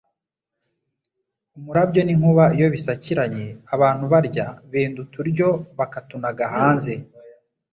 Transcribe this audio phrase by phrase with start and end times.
[1.57, 6.93] Umurabyo n’inkuba iyo bisakiranye, abantu barya, benda uturyo bakatunaga hanze